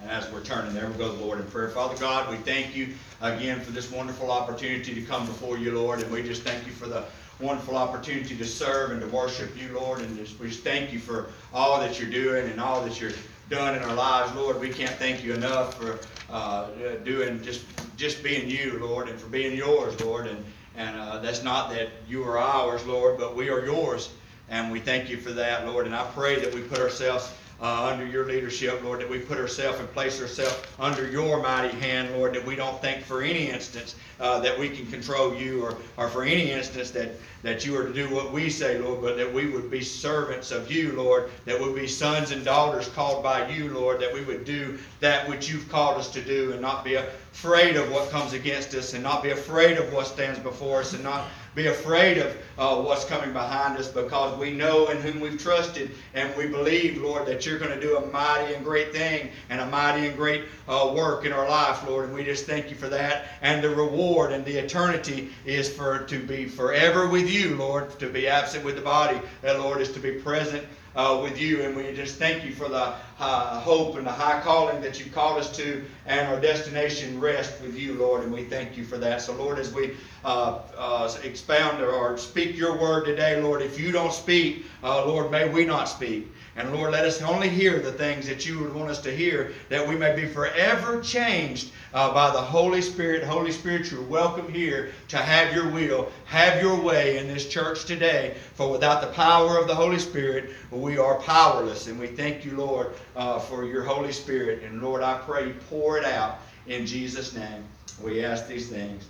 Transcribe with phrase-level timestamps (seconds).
[0.00, 1.70] And as we're turning there, we'll go to the Lord in prayer.
[1.70, 6.00] Father God, we thank you again for this wonderful opportunity to come before you, Lord.
[6.00, 7.04] And we just thank you for the
[7.40, 10.00] wonderful opportunity to serve and to worship you, Lord.
[10.00, 13.12] And just, we just thank you for all that you're doing and all that you're
[13.50, 14.60] done in our lives, Lord.
[14.60, 15.98] We can't thank you enough for
[16.30, 16.68] uh,
[17.04, 17.64] doing just
[17.96, 20.28] just being you, Lord, and for being yours, Lord.
[20.28, 20.44] And
[20.76, 24.12] and uh, that's not that you are ours, Lord, but we are yours.
[24.48, 25.86] And we thank you for that, Lord.
[25.86, 29.38] And I pray that we put ourselves uh, under your leadership, Lord, that we put
[29.38, 33.50] ourselves and place ourselves under your mighty hand, Lord, that we don't think for any
[33.50, 37.76] instance uh, that we can control you or, or for any instance that, that you
[37.76, 40.92] are to do what we say, Lord, but that we would be servants of you,
[40.92, 44.44] Lord, that we would be sons and daughters called by you, Lord, that we would
[44.44, 48.32] do that which you've called us to do and not be afraid of what comes
[48.32, 51.26] against us and not be afraid of what stands before us and not
[51.58, 55.90] be afraid of uh, what's coming behind us because we know in whom we've trusted
[56.14, 59.60] and we believe, Lord, that you're going to do a mighty and great thing and
[59.60, 62.06] a mighty and great uh, work in our life, Lord.
[62.06, 63.26] And we just thank you for that.
[63.42, 68.08] And the reward and the eternity is for to be forever with you, Lord, to
[68.08, 69.20] be absent with the body.
[69.42, 70.64] That, Lord, is to be present
[70.98, 71.62] uh, with you.
[71.62, 75.10] And we just thank you for the uh, hope and the high calling that you
[75.10, 78.24] called us to and our destination rest with you, Lord.
[78.24, 79.22] And we thank you for that.
[79.22, 83.92] So, Lord, as we uh, uh, expound or speak your word today, Lord, if you
[83.92, 86.32] don't speak, uh, Lord, may we not speak.
[86.56, 89.52] And Lord, let us only hear the things that you would want us to hear,
[89.68, 93.22] that we may be forever changed uh, by the Holy Spirit.
[93.24, 97.84] Holy Spirit, you're welcome here to have your will, have your way in this church
[97.84, 98.36] today.
[98.54, 101.86] For without the power of the Holy Spirit, we are powerless.
[101.86, 104.62] And we thank you, Lord, uh, for your Holy Spirit.
[104.62, 107.64] And Lord, I pray you pour it out in Jesus' name.
[108.02, 109.08] We ask these things.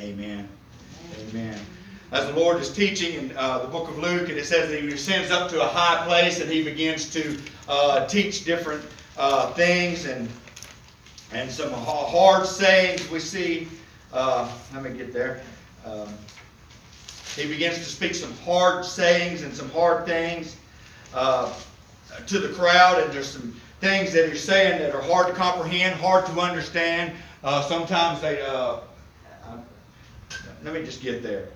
[0.00, 0.48] Amen.
[1.28, 1.58] Amen
[2.10, 4.80] as the Lord is teaching in uh, the book of Luke, and it says that
[4.80, 8.82] he ascends up to a high place and he begins to uh, teach different
[9.18, 10.28] uh, things and
[11.32, 13.68] and some hard sayings we see.
[14.12, 15.42] Uh, let me get there.
[15.84, 16.08] Um,
[17.36, 20.56] he begins to speak some hard sayings and some hard things
[21.14, 21.52] uh,
[22.26, 26.00] to the crowd, and there's some things that he's saying that are hard to comprehend,
[26.00, 27.12] hard to understand.
[27.44, 28.42] Uh, sometimes they.
[30.64, 31.48] let me just get there.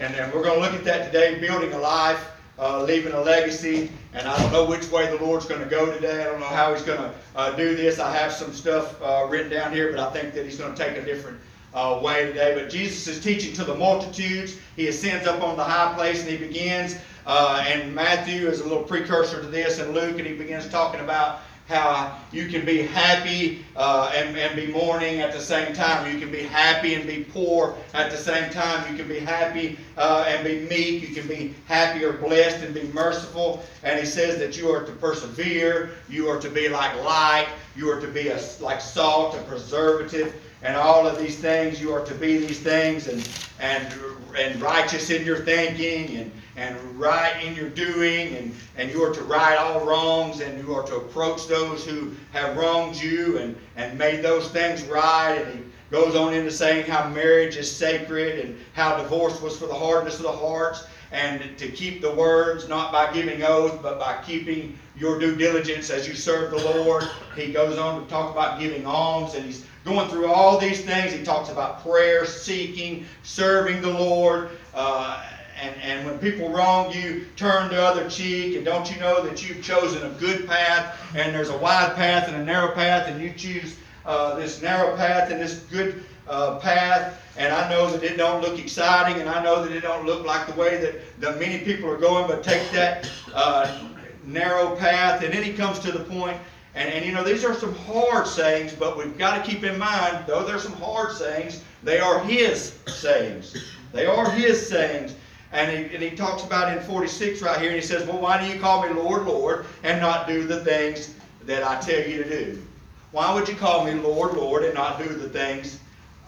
[0.00, 2.30] And then we're going to look at that today, building a life,
[2.62, 3.90] uh, leaving a legacy.
[4.14, 6.20] And I don't know which way the Lord's going to go today.
[6.20, 7.98] I don't know how He's going to uh, do this.
[7.98, 10.78] I have some stuff uh, written down here, but I think that He's going to
[10.78, 11.38] take a different
[11.74, 12.54] uh, way today.
[12.54, 14.56] But Jesus is teaching to the multitudes.
[14.76, 16.96] He ascends up on the high place and He begins.
[17.26, 21.00] Uh, and Matthew is a little precursor to this, and Luke, and he begins talking
[21.00, 21.42] about
[21.72, 26.12] how you can be happy uh, and, and be mourning at the same time.
[26.12, 28.90] You can be happy and be poor at the same time.
[28.90, 31.08] You can be happy uh, and be meek.
[31.08, 33.64] You can be happy or blessed and be merciful.
[33.82, 35.90] And he says that you are to persevere.
[36.08, 37.48] You are to be like light.
[37.74, 41.80] You are to be a, like salt, a preservative, and all of these things.
[41.80, 43.28] You are to be these things and
[43.60, 43.92] and
[44.36, 49.12] and righteous in your thinking and and right in your doing, and, and you are
[49.14, 53.56] to right all wrongs, and you are to approach those who have wronged you and,
[53.76, 55.38] and made those things right.
[55.46, 59.66] And he goes on into saying how marriage is sacred and how divorce was for
[59.66, 63.98] the hardness of the hearts, and to keep the words not by giving oath, but
[63.98, 67.04] by keeping your due diligence as you serve the Lord.
[67.34, 71.12] He goes on to talk about giving alms, and he's going through all these things.
[71.12, 74.50] He talks about prayer, seeking, serving the Lord.
[74.74, 75.24] Uh,
[75.60, 78.56] and, and when people wrong you, turn the other cheek.
[78.56, 82.28] And don't you know that you've chosen a good path, and there's a wide path
[82.28, 86.58] and a narrow path, and you choose uh, this narrow path and this good uh,
[86.58, 87.20] path.
[87.36, 90.26] And I know that it don't look exciting, and I know that it don't look
[90.26, 92.26] like the way that the many people are going.
[92.26, 93.88] But take that uh,
[94.24, 96.36] narrow path, and then he comes to the point
[96.74, 99.78] and, and you know, these are some hard sayings, but we've got to keep in
[99.78, 103.72] mind, though there's some hard sayings, they are his sayings.
[103.92, 105.14] They are his sayings.
[105.52, 108.40] And he, and he talks about in 46 right here, and he says, Well, why
[108.40, 111.14] do you call me Lord, Lord, and not do the things
[111.44, 112.62] that I tell you to do?
[113.10, 115.78] Why would you call me Lord, Lord, and not do the things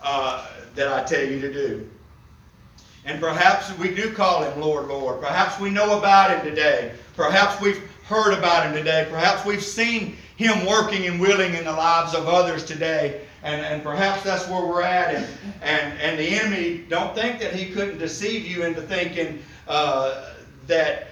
[0.03, 1.89] uh, that I tell you to do?
[3.07, 5.23] And perhaps we do call him Lord, Lord.
[5.23, 6.93] Perhaps we know about him today.
[7.17, 9.07] Perhaps we've heard about him today.
[9.11, 13.23] Perhaps we've seen him working and willing in the lives of others today.
[13.43, 15.15] And, and perhaps that's where we're at.
[15.15, 15.27] And,
[15.63, 20.33] and, and the enemy, don't think that he couldn't deceive you into thinking uh,
[20.67, 21.09] that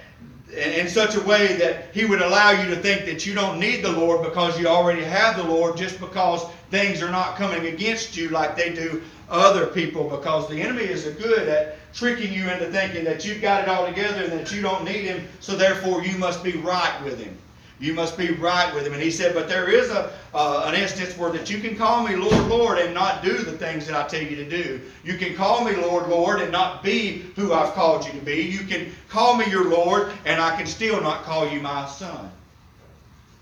[0.57, 3.83] in such a way that he would allow you to think that you don't need
[3.83, 8.17] the Lord because you already have the Lord just because things are not coming against
[8.17, 12.67] you like they do other people because the enemy is good at tricking you into
[12.67, 16.05] thinking that you've got it all together and that you don't need him so therefore
[16.05, 17.37] you must be right with him.
[17.83, 18.93] You must be right with him.
[18.93, 22.07] And he said, but there is a uh, an instance where that you can call
[22.07, 24.81] me Lord, Lord, and not do the things that I tell you to do.
[25.05, 28.41] You can call me Lord, Lord, and not be who I've called you to be.
[28.43, 32.31] You can call me your Lord, and I can still not call you my son.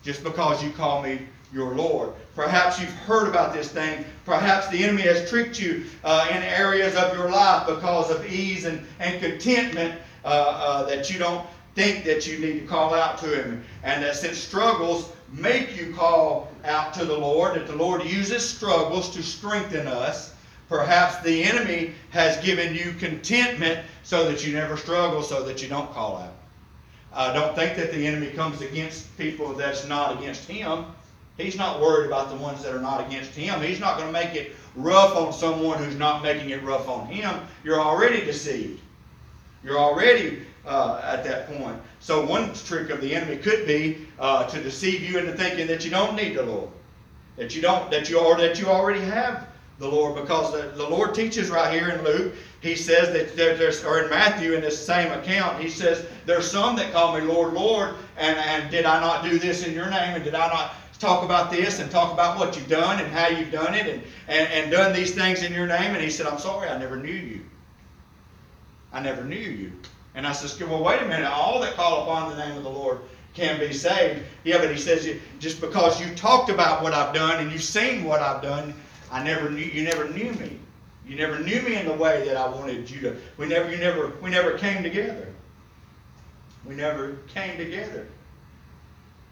[0.02, 1.20] Just because you call me
[1.52, 2.12] your Lord.
[2.34, 4.04] Perhaps you've heard about this thing.
[4.24, 8.64] Perhaps the enemy has tricked you uh, in areas of your life because of ease
[8.64, 13.18] and, and contentment uh, uh, that you don't think that you need to call out
[13.18, 13.64] to Him.
[13.82, 18.48] And that since struggles make you call out to the Lord, that the Lord uses
[18.48, 20.34] struggles to strengthen us.
[20.68, 25.68] Perhaps the enemy has given you contentment so that you never struggle, so that you
[25.68, 26.34] don't call out.
[27.12, 30.84] Uh, don't think that the enemy comes against people that's not against him.
[31.36, 33.60] He's not worried about the ones that are not against him.
[33.60, 37.06] He's not going to make it rough on someone who's not making it rough on
[37.06, 37.34] him.
[37.64, 38.80] You're already deceived.
[39.64, 41.80] You're already uh, at that point.
[42.00, 45.84] So one trick of the enemy could be uh, to deceive you into thinking that
[45.84, 46.70] you don't need the Lord,
[47.36, 49.46] that you don't, that you or that you already have
[49.78, 52.34] the Lord, because the, the Lord teaches right here in Luke.
[52.60, 56.50] He says that there, there's, or in Matthew in this same account, he says there's
[56.50, 59.88] some that call me Lord, Lord, and and did I not do this in your
[59.88, 63.10] name, and did I not talk about this and talk about what you've done and
[63.10, 65.92] how you've done it and, and, and done these things in your name?
[65.94, 67.40] And he said, I'm sorry, I never knew you.
[68.92, 69.72] I never knew you.
[70.20, 71.26] And I said, well, wait a minute.
[71.26, 72.98] All that call upon the name of the Lord
[73.32, 74.22] can be saved.
[74.44, 75.08] Yeah, but he says,
[75.38, 78.74] just because you talked about what I've done and you've seen what I've done,
[79.10, 80.58] I never knew, you never knew me.
[81.06, 83.16] You never knew me in the way that I wanted you to.
[83.38, 85.26] We never, you never, we never came together.
[86.66, 88.06] We never came together.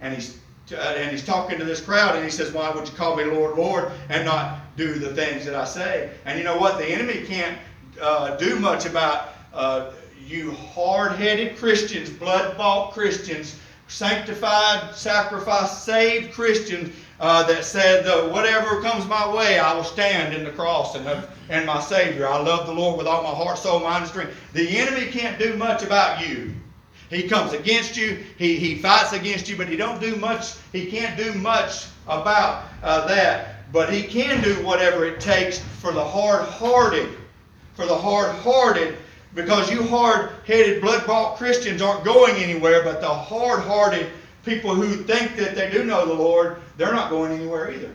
[0.01, 0.39] And he's,
[0.73, 3.25] uh, and he's talking to this crowd and he says, why would you call me
[3.25, 6.13] Lord, Lord, and not do the things that I say?
[6.25, 6.79] And you know what?
[6.79, 7.59] The enemy can't
[8.01, 9.93] uh, do much about uh,
[10.29, 18.83] you hard headed Christians, blood bought Christians, sanctified, sacrificed, saved Christians uh, that said, Whatever
[18.83, 22.29] comes my way, I will stand in the cross and, and my Savior.
[22.29, 24.37] I love the Lord with all my heart, soul, mind, and strength.
[24.53, 26.53] The enemy can't do much about you.
[27.09, 30.91] He comes against you, he, he fights against you, but he don't do much, he
[30.91, 33.73] can't do much about uh, that.
[33.73, 37.17] But he can do whatever it takes for the hard-hearted,
[37.75, 38.99] for the hard-hearted
[39.35, 44.09] because you hard headed, blood bought Christians aren't going anywhere, but the hard hearted
[44.45, 47.95] people who think that they do know the Lord, they're not going anywhere either.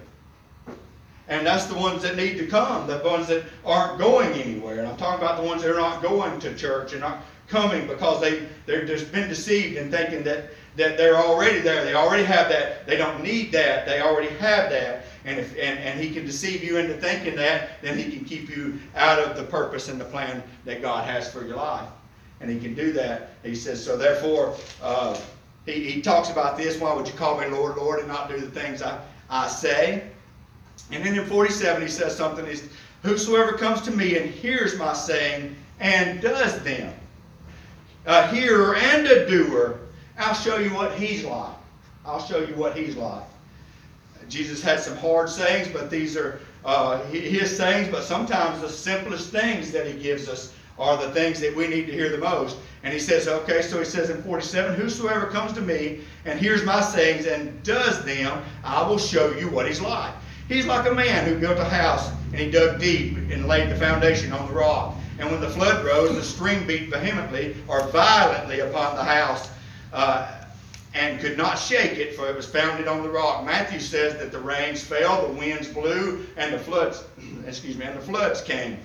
[1.27, 4.79] And that's the ones that need to come, the ones that aren't going anywhere.
[4.79, 7.87] And I'm talking about the ones that are not going to church and not coming
[7.87, 11.83] because they, they've just been deceived in thinking that, that they're already there.
[11.85, 12.85] They already have that.
[12.85, 13.85] They don't need that.
[13.85, 15.02] They already have that.
[15.25, 18.49] And, if, and, and he can deceive you into thinking that, then he can keep
[18.49, 21.87] you out of the purpose and the plan that God has for your life.
[22.41, 23.31] And he can do that.
[23.41, 25.17] He says, so therefore, uh,
[25.65, 26.79] he, he talks about this.
[26.79, 28.99] Why would you call me Lord, Lord, and not do the things I,
[29.29, 30.03] I say?
[30.91, 32.45] And then in 47, he says something.
[32.45, 32.67] He's,
[33.03, 36.93] Whosoever comes to me and hears my saying and does them,
[38.05, 39.79] a hearer and a doer,
[40.17, 41.55] I'll show you what he's like.
[42.05, 43.23] I'll show you what he's like.
[44.29, 47.89] Jesus had some hard sayings, but these are uh, his sayings.
[47.89, 51.85] But sometimes the simplest things that he gives us are the things that we need
[51.85, 52.57] to hear the most.
[52.83, 56.63] And he says, okay, so he says in 47, Whosoever comes to me and hears
[56.65, 60.13] my sayings and does them, I will show you what he's like.
[60.49, 63.75] He's like a man who built a house and he dug deep and laid the
[63.75, 64.97] foundation on the rock.
[65.19, 69.49] And when the flood rose, the stream beat vehemently or violently upon the house.
[69.93, 70.42] Uh,
[70.93, 73.45] and could not shake it, for it was founded on the rock.
[73.45, 77.03] Matthew says that the rains fell, the winds blew, and the floods,
[77.47, 78.77] excuse me, and the floods came.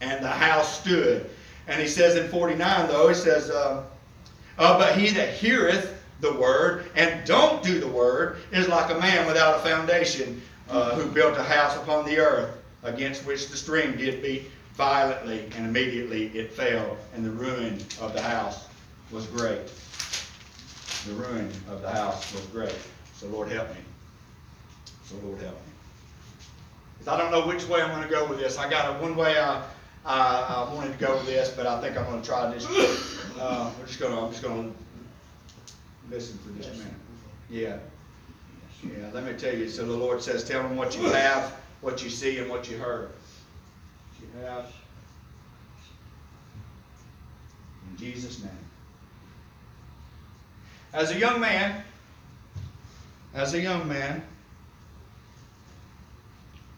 [0.00, 1.30] And the house stood.
[1.68, 3.84] And he says in 49, though, he says, uh,
[4.58, 8.98] uh, But he that heareth the word and don't do the word is like a
[8.98, 13.56] man without a foundation uh, who built a house upon the earth against which the
[13.56, 18.66] stream did beat violently, and immediately it fell, and the ruin of the house
[19.10, 19.68] was great
[21.06, 22.74] the ruin of the house was great.
[23.14, 23.80] So Lord help me.
[25.04, 25.72] So Lord help me.
[27.06, 28.58] I don't know which way I'm going to go with this.
[28.58, 29.62] I got a, one way I,
[30.04, 32.66] I, I wanted to go with this, but I think I'm going to try this.
[33.38, 36.92] Uh, we're just going to, I'm just going to listen for just a minute.
[37.48, 37.78] Yeah.
[38.82, 39.68] Yeah, let me tell you.
[39.68, 42.76] So the Lord says, tell them what you have, what you see, and what you
[42.76, 43.10] heard.
[44.20, 44.72] You have.
[47.90, 48.52] In Jesus' name.
[50.92, 51.82] As a young man,
[53.34, 54.22] as a young man,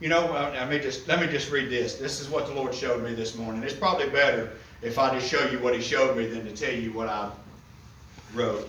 [0.01, 1.97] you know, let me just let me just read this.
[1.97, 3.63] This is what the Lord showed me this morning.
[3.63, 4.53] It's probably better
[4.83, 7.31] if I just show you what He showed me than to tell you what I
[8.35, 8.69] wrote.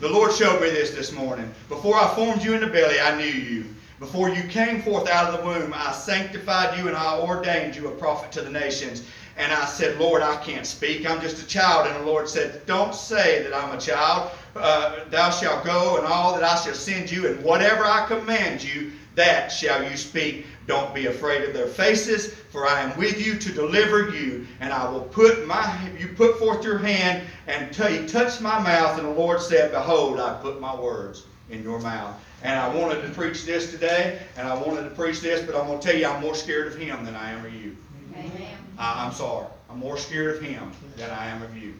[0.00, 1.52] The Lord showed me this this morning.
[1.68, 3.64] Before I formed you in the belly, I knew you.
[3.98, 7.88] Before you came forth out of the womb, I sanctified you and I ordained you
[7.88, 9.04] a prophet to the nations.
[9.36, 11.08] And I said, Lord, I can't speak.
[11.08, 11.86] I'm just a child.
[11.86, 14.30] And the Lord said, Don't say that I'm a child.
[14.58, 18.62] Uh, thou shalt go, and all that I shall send you, and whatever I command
[18.62, 20.46] you, that shall you speak.
[20.66, 24.46] Don't be afraid of their faces, for I am with you to deliver you.
[24.60, 28.98] And I will put my you put forth your hand and t- touch my mouth.
[28.98, 32.14] And the Lord said, Behold, I put my words in your mouth.
[32.42, 35.66] And I wanted to preach this today, and I wanted to preach this, but I'm
[35.66, 37.76] going to tell you, I'm more scared of him than I am of you.
[38.14, 38.56] Amen.
[38.78, 39.48] I, I'm sorry.
[39.68, 41.74] I'm more scared of him than I am of you.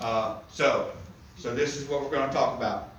[0.00, 0.90] Uh, so,
[1.36, 2.90] so this is what we're going to talk about.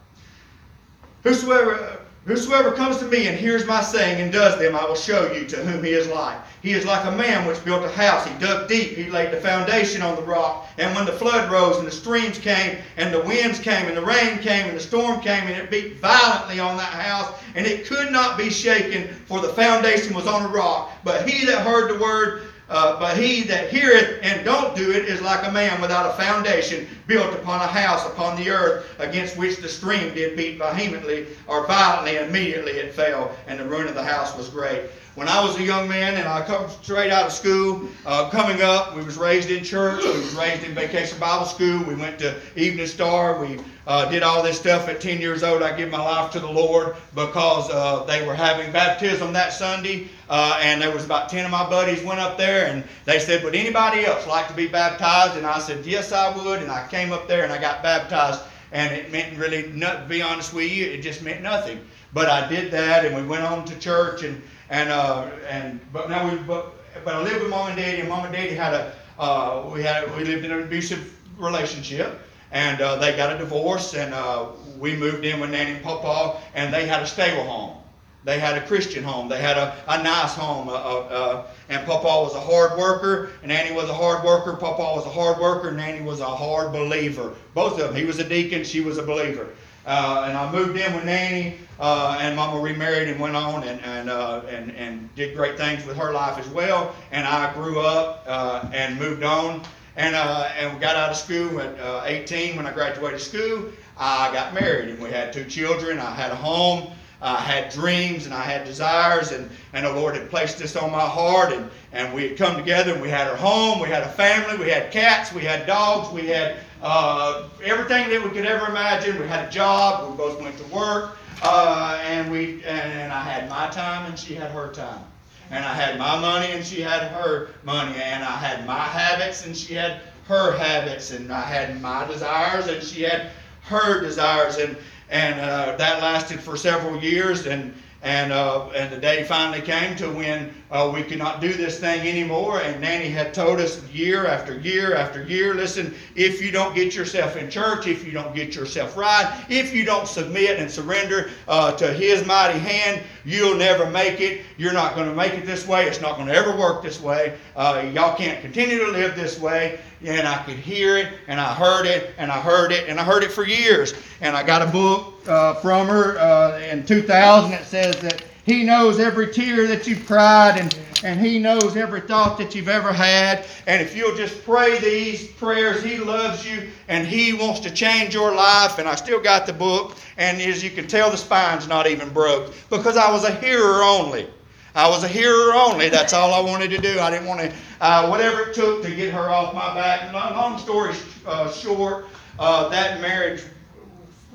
[1.23, 5.31] Whosoever, whosoever comes to me and hears my saying and does them, I will show
[5.31, 6.37] you to whom he is like.
[6.61, 8.27] He is like a man which built a house.
[8.27, 8.91] He dug deep.
[8.91, 10.67] He laid the foundation on the rock.
[10.77, 14.05] And when the flood rose and the streams came and the winds came and the
[14.05, 17.85] rain came and the storm came and it beat violently on that house and it
[17.85, 20.91] could not be shaken for the foundation was on a rock.
[21.03, 25.05] But he that heard the word uh, but he that heareth and don't do it
[25.05, 29.37] is like a man without a foundation built upon a house upon the earth against
[29.37, 33.87] which the stream did beat vehemently or violently and immediately it fell and the ruin
[33.87, 34.81] of the house was great
[35.15, 38.61] when i was a young man and i come straight out of school uh, coming
[38.61, 42.19] up we was raised in church we was raised in vacation bible school we went
[42.19, 45.89] to evening star we uh, did all this stuff at 10 years old i give
[45.89, 50.81] my life to the lord because uh, they were having baptism that sunday uh, and
[50.81, 54.05] there was about 10 of my buddies went up there and they said, would anybody
[54.05, 55.37] else like to be baptized?
[55.37, 56.61] And I said, yes, I would.
[56.61, 58.41] And I came up there and I got baptized.
[58.71, 61.79] And it meant really, not, to be honest with you, it just meant nothing.
[62.15, 66.09] But I did that and we went on to church and, and, uh, and but
[66.09, 68.73] now we, but, but I lived with mom and daddy and mom and daddy had
[68.73, 72.21] a, uh, we had, we lived in an abusive relationship
[72.53, 74.45] and uh, they got a divorce and uh,
[74.79, 77.75] we moved in with Nanny and Papa and they had a stable home.
[78.23, 79.27] They had a Christian home.
[79.27, 80.69] They had a, a nice home.
[80.69, 84.53] Uh, uh, and Papa was a hard worker, and Annie was a hard worker.
[84.53, 87.35] Papa was a hard worker, and Annie was a hard believer.
[87.53, 87.95] Both of them.
[87.95, 89.49] He was a deacon, she was a believer.
[89.85, 93.79] Uh, and I moved in with Nanny, uh, and Mama remarried and went on and
[93.81, 96.95] and, uh, and and did great things with her life as well.
[97.11, 99.61] And I grew up uh, and moved on,
[99.95, 101.75] and and we got out of school at
[102.05, 103.65] 18 when I graduated school.
[103.97, 105.99] I got married, and we had two children.
[105.99, 106.91] I had a home.
[107.21, 110.91] I had dreams and I had desires, and, and the Lord had placed this on
[110.91, 111.53] my heart.
[111.53, 114.57] And, and we had come together and we had our home, we had a family,
[114.63, 119.19] we had cats, we had dogs, we had uh, everything that we could ever imagine.
[119.19, 123.23] We had a job, we both went to work, uh, and, we, and, and I
[123.23, 125.03] had my time and she had her time.
[125.49, 129.45] And I had my money and she had her money, and I had my habits
[129.45, 133.31] and she had her habits, and I had my desires and she had
[133.63, 134.57] her desires.
[134.57, 134.77] And,
[135.09, 137.73] and uh, that lasted for several years and
[138.05, 141.79] and uh, and the day finally came to when uh, we could not do this
[141.79, 142.61] thing anymore.
[142.61, 146.95] And Nanny had told us year after year after year, listen, if you don't get
[146.95, 151.29] yourself in church, if you don't get yourself right, if you don't submit and surrender
[151.47, 154.41] uh, to His mighty hand, you'll never make it.
[154.57, 155.85] You're not going to make it this way.
[155.85, 157.37] It's not going to ever work this way.
[157.55, 159.79] Uh, y'all can't continue to live this way.
[160.03, 163.03] And I could hear it, and I heard it, and I heard it, and I
[163.03, 163.93] heard it for years.
[164.21, 168.63] And I got a book uh, from her uh, in 2000 that says that He
[168.63, 172.93] knows every tear that you've cried and, and He knows every thought that you've ever
[172.93, 173.45] had.
[173.65, 178.13] And if you'll just pray these prayers, He loves you and He wants to change
[178.13, 178.77] your life.
[178.77, 182.09] And I still got the book, and as you can tell, the spine's not even
[182.09, 184.27] broke because I was a hearer only.
[184.75, 185.89] I was a hearer only.
[185.89, 186.99] That's all I wanted to do.
[186.99, 190.13] I didn't want to, uh, whatever it took to get her off my back.
[190.13, 190.93] Long story
[191.25, 193.41] uh, short, uh, that marriage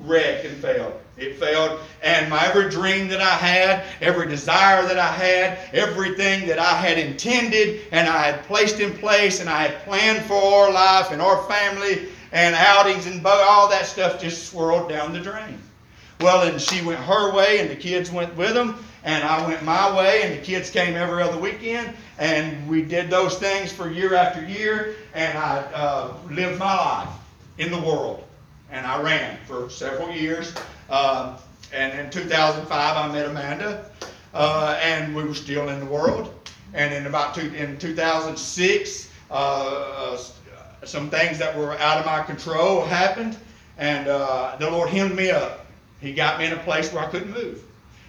[0.01, 0.93] wrecked and failed.
[1.21, 1.79] It failed.
[2.01, 6.73] And my every dream that I had, every desire that I had, everything that I
[6.73, 11.11] had intended and I had placed in place and I had planned for our life
[11.11, 15.59] and our family and outings and all that stuff just swirled down the drain.
[16.21, 18.83] Well, and she went her way and the kids went with them.
[19.03, 23.09] And I went my way, and the kids came every other weekend, and we did
[23.09, 24.95] those things for year after year.
[25.15, 27.09] And I uh, lived my life
[27.57, 28.23] in the world
[28.71, 30.53] and I ran for several years.
[30.89, 31.37] Uh,
[31.73, 33.85] and in 2005, I met Amanda,
[34.33, 36.33] uh, and we were still in the world.
[36.73, 40.17] And in about two, in 2006, uh, uh,
[40.83, 43.37] some things that were out of my control happened,
[43.77, 45.65] and uh, the Lord hemmed me up.
[45.99, 47.63] He got me in a place where I couldn't move.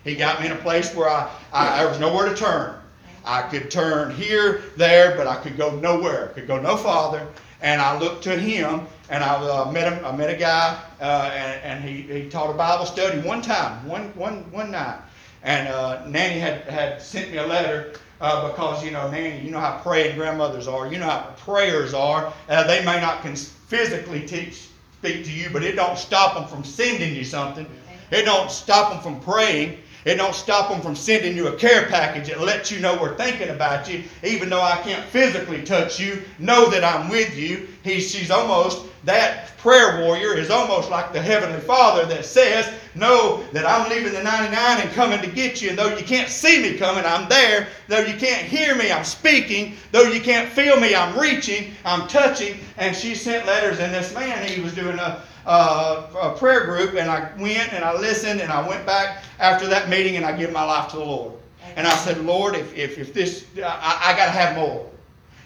[0.05, 2.77] He got me in a place where I, I there was nowhere to turn.
[3.25, 6.29] I could turn here, there, but I could go nowhere.
[6.29, 7.29] Could go no farther
[7.63, 10.05] and I looked to him, and I uh, met him.
[10.05, 13.87] I met a guy, uh, and, and he, he taught a Bible study one time,
[13.87, 14.99] one one one night,
[15.43, 17.95] and uh, Nanny had had sent me a letter.
[18.21, 20.87] Uh, because you know, Nanny, you know how praying grandmothers are.
[20.87, 22.33] You know how prayers are.
[22.49, 26.63] Uh, they may not physically teach, speak to you, but it don't stop them from
[26.63, 27.67] sending you something.
[28.13, 29.79] It don't stop them from praying.
[30.05, 32.29] It don't stop them from sending you a care package.
[32.29, 36.23] It lets you know we're thinking about you, even though I can't physically touch you.
[36.41, 37.69] Know that I'm with you.
[37.85, 43.45] He, she's almost that prayer warrior is almost like the heavenly Father that says, "Know
[43.53, 45.71] that I'm leaving the 99 and coming to get you.
[45.71, 47.69] And though you can't see me coming, I'm there.
[47.87, 49.77] Though you can't hear me, I'm speaking.
[49.93, 51.75] Though you can't feel me, I'm reaching.
[51.85, 56.39] I'm touching." And she sent letters, and this man, he was doing a uh, a
[56.39, 60.17] prayer group, and I went and I listened, and I went back after that meeting,
[60.17, 61.33] and I gave my life to the Lord.
[61.77, 64.91] And I said, Lord, if, if, if this, I, I got to have more.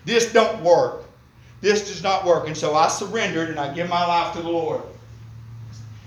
[0.05, 1.05] This don't work.
[1.61, 2.47] This does not work.
[2.47, 4.83] And so I surrendered, and I give my life to the Lord.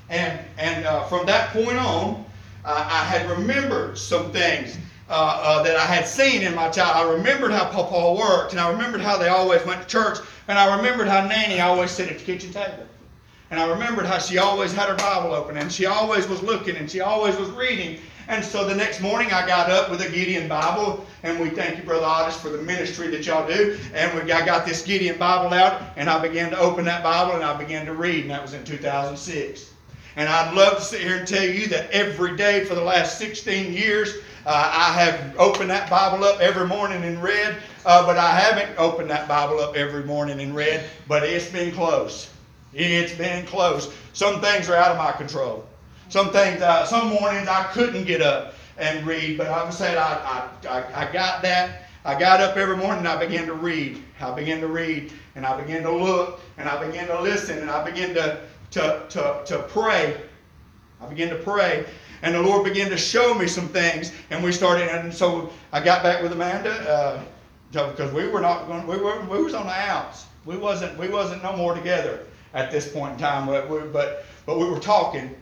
[0.09, 2.25] And, and uh, from that point on,
[2.65, 4.77] uh, I had remembered some things
[5.09, 6.95] uh, uh, that I had seen in my child.
[6.95, 10.57] I remembered how Papa worked, and I remembered how they always went to church, and
[10.57, 12.85] I remembered how Nanny always sat at the kitchen table.
[13.51, 16.75] And I remembered how she always had her Bible open and she always was looking
[16.75, 17.99] and she always was reading.
[18.27, 21.77] And so the next morning I got up with a Gideon Bible and we thank
[21.77, 23.79] you, Brother Otis, for the ministry that y'all do.
[23.95, 27.33] And we, I got this Gideon Bible out and I began to open that Bible
[27.33, 29.73] and I began to read and that was in 2006.
[30.15, 33.17] And I'd love to sit here and tell you that every day for the last
[33.17, 34.15] 16 years,
[34.45, 38.77] uh, I have opened that Bible up every morning and read, uh, but I haven't
[38.77, 42.29] opened that Bible up every morning and read, but it's been close.
[42.73, 43.93] It's been close.
[44.13, 45.67] Some things are out of my control.
[46.09, 50.47] Some things, uh, some mornings I couldn't get up and read, but I say I,
[50.67, 51.83] I, I got that.
[52.05, 54.03] I got up every morning and I began to read.
[54.21, 57.69] I began to read and I began to look and I began to listen and
[57.69, 60.19] I began to, to, to, to pray.
[61.01, 61.85] I began to pray
[62.21, 65.83] and the Lord began to show me some things and we started and so I
[65.83, 67.23] got back with Amanda uh,
[67.71, 70.25] because we were not going we were we was on the outs.
[70.45, 73.45] We wasn't we wasn't no more together at this point in time.
[73.45, 75.35] But we, but, but we were talking,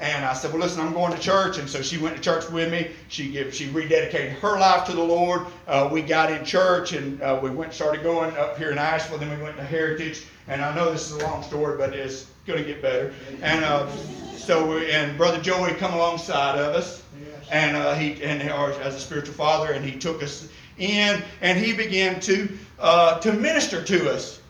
[0.00, 2.48] and I said, "Well, listen, I'm going to church." And so she went to church
[2.50, 2.90] with me.
[3.08, 5.46] She give, she rededicated her life to the Lord.
[5.66, 9.18] Uh, we got in church, and uh, we went started going up here in Asheville.
[9.18, 10.24] Then we went to Heritage.
[10.48, 13.14] And I know this is a long story, but it's going to get better.
[13.42, 13.88] And uh,
[14.36, 17.04] so, we, and Brother Joey come alongside of us,
[17.50, 20.48] and uh, he and as a spiritual father, and he took us
[20.78, 22.48] in, and he began to
[22.80, 24.41] uh, to minister to us.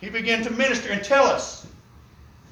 [0.00, 1.66] He began to minister and tell us.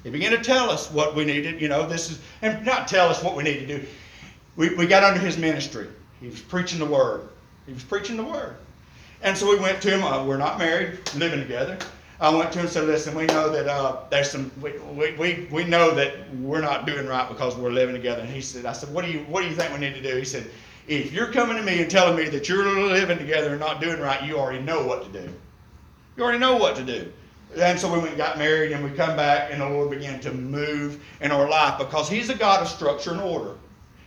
[0.03, 1.61] He began to tell us what we needed.
[1.61, 3.85] You know, this is, and not tell us what we need to do.
[4.55, 5.87] We, we got under his ministry.
[6.21, 7.27] He was preaching the word.
[7.65, 8.55] He was preaching the word.
[9.21, 10.03] And so we went to him.
[10.03, 11.77] Uh, we're not married, living together.
[12.19, 14.51] I went to him and said, "Listen, we know that uh, there's some.
[14.61, 18.41] We, we, we know that we're not doing right because we're living together." And he
[18.41, 20.23] said, "I said, what do you what do you think we need to do?" He
[20.23, 20.49] said,
[20.87, 23.99] "If you're coming to me and telling me that you're living together and not doing
[23.99, 25.29] right, you already know what to do.
[26.15, 27.11] You already know what to do."
[27.57, 30.19] And so we went and got married and we come back and the Lord began
[30.21, 33.55] to move in our life because He's a God of structure and order.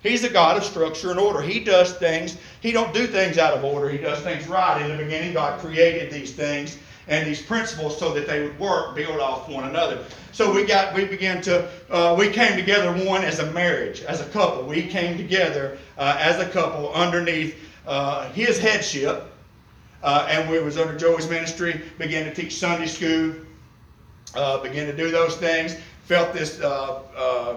[0.02, 1.40] He's a God of structure and order.
[1.40, 3.88] He does things, He don't do things out of order.
[3.88, 4.80] He does things right.
[4.82, 8.94] In the beginning, God created these things and these principles so that they would work,
[8.94, 10.04] build off one another.
[10.32, 14.20] So we got, we began to, uh, we came together one as a marriage, as
[14.20, 14.64] a couple.
[14.64, 17.56] We came together uh, as a couple underneath
[17.86, 19.24] uh, His headship
[20.02, 23.34] uh, and we was under Joey's ministry, began to teach Sunday school,
[24.34, 27.56] uh, began to do those things, felt this uh, uh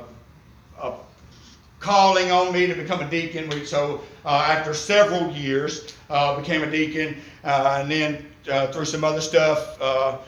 [1.80, 3.49] calling on me to become a deacon.
[3.49, 8.27] We, so uh, after several years, uh, became a deacon, and then
[8.71, 9.80] through some other stuff,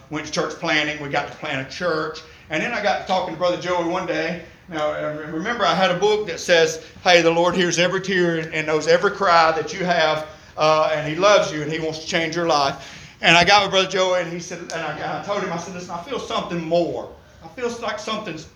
[0.10, 1.02] went to church planting.
[1.02, 2.22] We got to plant a church.
[2.50, 4.94] And then I got talking to Brother Joey one day, now,
[5.30, 8.88] remember, I had a book that says, Hey, the Lord hears every tear and knows
[8.88, 12.36] every cry that you have uh, and he loves you and he wants to change
[12.36, 13.16] your life.
[13.22, 15.58] And I got with Brother Joey and he said, and I, I told him, I
[15.58, 17.14] said, listen, I feel something more.
[17.44, 18.48] I feel like something's,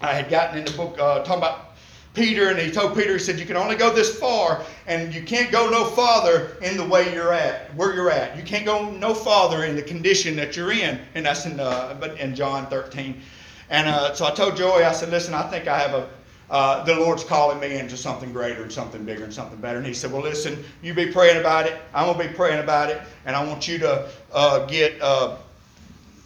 [0.00, 1.70] I had gotten in the book uh, talking about
[2.12, 5.22] Peter, and he told Peter, he said, You can only go this far, and you
[5.22, 8.36] can't go no farther in the way you're at, where you're at.
[8.36, 11.00] You can't go no farther in the condition that you're in.
[11.14, 13.20] And that's in, uh, but in John 13.
[13.68, 16.08] And uh, so I told Joey, I said, Listen, I think I have a,
[16.50, 19.78] uh, the Lord's calling me into something greater and something bigger and something better.
[19.78, 21.80] And he said, Well, listen, you be praying about it.
[21.94, 23.00] I'm going to be praying about it.
[23.24, 25.36] And I want you to uh, get uh,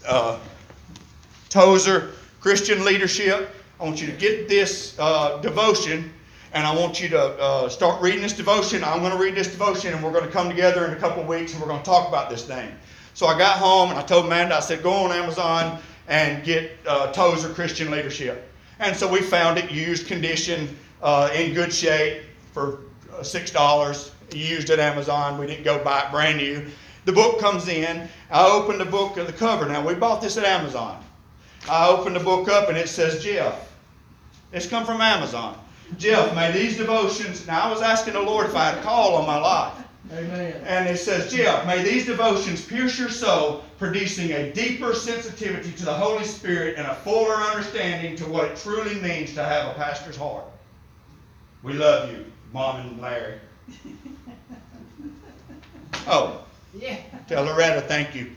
[0.09, 0.39] uh,
[1.51, 3.55] Tozer Christian Leadership.
[3.79, 6.11] I want you to get this uh, devotion.
[6.55, 8.83] And I want you to start reading this devotion.
[8.83, 11.21] I'm going to read this devotion, and we're going to come together in a couple
[11.21, 12.71] of weeks and we're going to talk about this thing.
[13.13, 16.85] So I got home and I told Amanda, I said, go on Amazon and get
[17.13, 18.54] Tozer Christian Leadership.
[18.79, 22.81] And so we found it used condition, uh, in good shape for
[23.13, 24.11] uh, $6.
[24.35, 25.39] Used at Amazon.
[25.39, 26.67] We didn't go buy it brand new.
[27.05, 28.09] The book comes in.
[28.31, 29.67] I opened the book of the cover.
[29.67, 31.05] Now, we bought this at Amazon.
[31.69, 33.73] I opened the book up and it says Jeff.
[34.53, 35.59] It's come from Amazon.
[35.99, 39.15] Jeff, may these devotions, now I was asking the Lord if I had a call
[39.17, 39.84] on my life.
[40.13, 40.63] Amen.
[40.67, 45.85] And it says, Jeff, may these devotions pierce your soul, producing a deeper sensitivity to
[45.85, 49.75] the Holy Spirit and a fuller understanding to what it truly means to have a
[49.75, 50.45] pastor's heart.
[51.63, 53.39] We love you, Mom and Larry.
[56.07, 56.45] Oh,
[56.79, 56.97] Yeah.
[57.29, 58.31] tell Loretta thank you.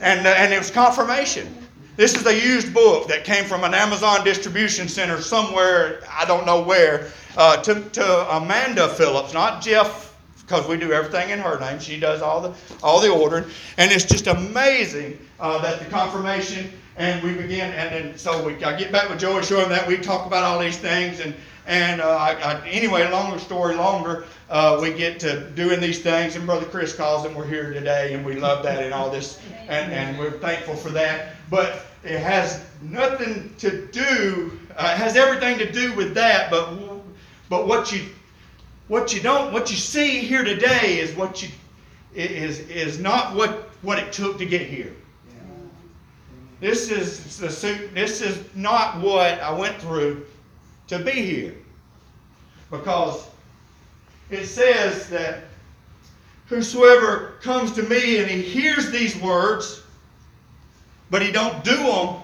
[0.00, 1.61] And, uh, and it was confirmation.
[1.94, 6.46] This is a used book that came from an Amazon distribution center somewhere, I don't
[6.46, 11.60] know where, uh, to, to Amanda Phillips, not Jeff, because we do everything in her
[11.60, 11.78] name.
[11.78, 13.44] She does all the, all the ordering.
[13.76, 18.54] And it's just amazing uh, that the confirmation, and we begin, and then so we,
[18.64, 21.34] I get back with Joey, show him that, we talk about all these things, and,
[21.66, 26.36] and uh, I, I, anyway, longer story longer, uh, we get to doing these things,
[26.36, 29.38] and Brother Chris calls, and we're here today, and we love that and all this,
[29.68, 31.34] and, and we're thankful for that.
[31.52, 36.78] But it has nothing to do, uh, has everything to do with that, but
[37.50, 38.06] but what you
[38.88, 41.50] what you don't what you see here today is what you
[42.14, 44.94] is is not what what it took to get here.
[46.58, 47.94] This is the suit.
[47.94, 50.24] This is not what I went through
[50.88, 51.54] to be here,
[52.70, 53.28] because
[54.30, 55.44] it says that
[56.46, 59.81] whosoever comes to me and he hears these words
[61.12, 62.16] but he don't do them,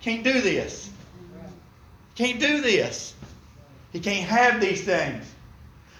[0.00, 0.90] can't do this.
[2.16, 3.14] Can't do this.
[3.92, 5.24] He can't have these things.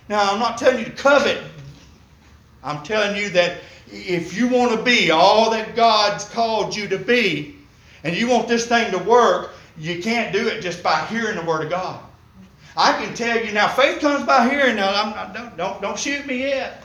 [0.09, 1.41] Now, I'm not telling you to covet.
[2.65, 3.61] I'm telling you that
[3.93, 7.59] if you want to be all that God's called you to be,
[8.03, 11.45] and you want this thing to work, you can't do it just by hearing the
[11.45, 12.01] Word of God.
[12.77, 14.75] I can tell you now, faith comes by hearing.
[14.75, 16.84] Now, I'm don't, don't, don't shoot me yet.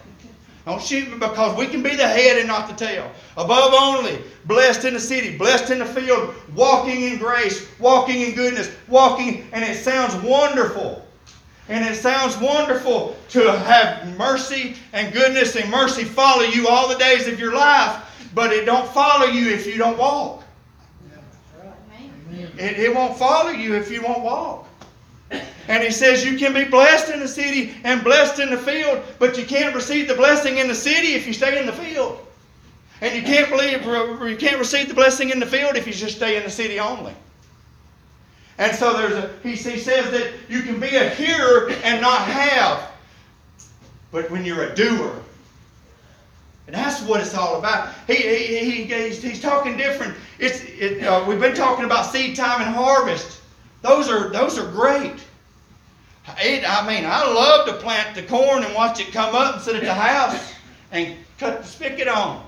[0.69, 3.11] Don't shoot me because we can be the head and not the tail.
[3.35, 8.35] Above only, blessed in the city, blessed in the field, walking in grace, walking in
[8.35, 11.03] goodness, walking, and it sounds wonderful.
[11.69, 16.99] And it sounds wonderful to have mercy and goodness and mercy follow you all the
[16.99, 20.43] days of your life, but it don't follow you if you don't walk.
[22.59, 24.68] It, it won't follow you if you won't walk.
[25.69, 29.03] And he says you can be blessed in the city and blessed in the field,
[29.19, 32.25] but you can't receive the blessing in the city if you stay in the field.
[33.01, 36.17] And you can't believe you can't receive the blessing in the field if you just
[36.17, 37.13] stay in the city only.
[38.57, 42.23] And so there's a he, he says that you can be a hearer and not
[42.23, 42.91] have.
[44.11, 45.15] But when you're a doer,
[46.65, 47.93] and that's what it's all about.
[48.07, 50.15] He, he, he, he's, he's talking different.
[50.39, 53.41] It's, it, uh, we've been talking about seed time and harvest.
[53.83, 55.13] Those are, those are great.
[56.39, 59.63] It, I mean, I love to plant the corn and watch it come up and
[59.63, 60.53] sit at the house
[60.91, 62.45] and cut the spigot on.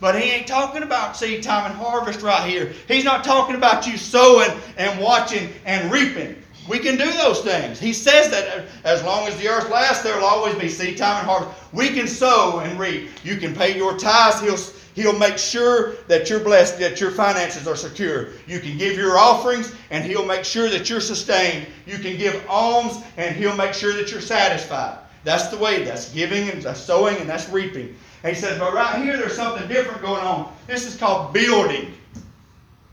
[0.00, 2.72] But he ain't talking about seed time and harvest right here.
[2.88, 6.36] He's not talking about you sowing and watching and reaping.
[6.68, 7.78] We can do those things.
[7.78, 11.18] He says that as long as the earth lasts, there will always be seed time
[11.20, 11.58] and harvest.
[11.72, 13.10] We can sow and reap.
[13.24, 14.40] You can pay your tithes.
[14.40, 14.58] He'll,
[14.94, 18.28] he'll make sure that you're blessed, that your finances are secure.
[18.46, 21.66] You can give your offerings, and He'll make sure that you're sustained.
[21.86, 24.98] You can give alms, and He'll make sure that you're satisfied.
[25.24, 25.84] That's the way.
[25.84, 27.96] That's giving and that's sowing and that's reaping.
[28.22, 30.54] And he says, but right here there's something different going on.
[30.66, 31.94] This is called building.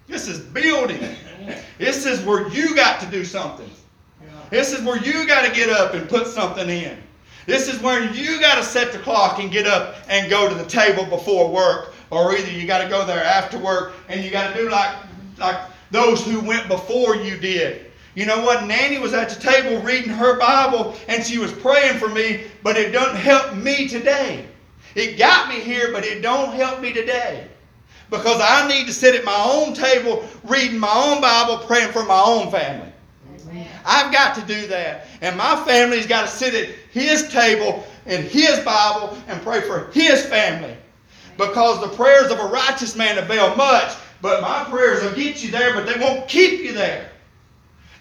[0.08, 1.00] This is building.
[1.78, 3.70] This is where you got to do something.
[4.50, 6.98] This is where you got to get up and put something in.
[7.46, 10.56] This is where you got to set the clock and get up and go to
[10.56, 14.30] the table before work, or either you got to go there after work and you
[14.30, 14.96] got to do like
[15.40, 15.58] like
[15.90, 17.88] those who went before you did.
[18.14, 18.66] You know what?
[18.66, 22.78] Nanny was at the table reading her Bible and she was praying for me, but
[22.78, 24.46] it doesn't help me today.
[24.96, 27.48] It got me here, but it don't help me today.
[28.10, 32.04] Because I need to sit at my own table reading my own Bible, praying for
[32.04, 32.92] my own family.
[33.86, 35.08] I've got to do that.
[35.22, 39.90] And my family's got to sit at his table and his Bible and pray for
[39.92, 40.76] his family.
[41.42, 45.50] Because the prayers of a righteous man avail much, but my prayers will get you
[45.50, 47.10] there, but they won't keep you there.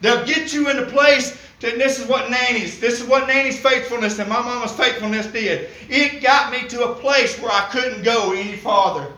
[0.02, 3.58] They'll get you in the place that this is what Nanny's, this is what Nanny's
[3.58, 5.70] faithfulness and my mama's faithfulness did.
[5.88, 9.10] It got me to a place where I couldn't go any farther.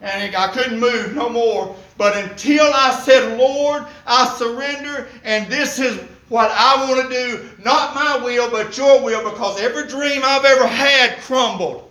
[0.00, 1.74] And I couldn't move no more.
[1.98, 7.48] But until I said, Lord, I surrender, and this is what I want to do,
[7.64, 11.88] not my will, but your will, because every dream I've ever had crumbled.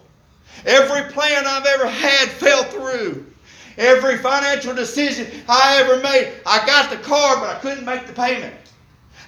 [0.66, 3.26] Every plan I've ever had fell through.
[3.78, 8.14] Every financial decision I ever made, I got the car, but I couldn't make the
[8.14, 8.54] payment.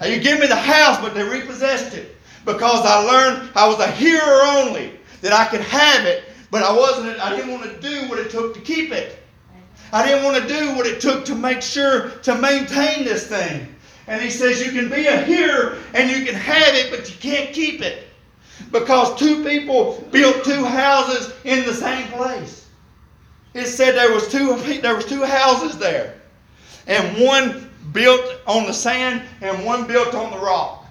[0.05, 3.89] You give me the house, but they repossessed it because I learned I was a
[3.91, 7.19] hearer only, that I could have it, but I wasn't.
[7.19, 9.17] I didn't want to do what it took to keep it.
[9.93, 13.73] I didn't want to do what it took to make sure to maintain this thing.
[14.07, 17.15] And he says you can be a hearer and you can have it, but you
[17.19, 18.07] can't keep it
[18.71, 22.67] because two people built two houses in the same place.
[23.53, 26.15] It said there was two there was two houses there,
[26.87, 30.85] and one built on the sand and one built on the rock.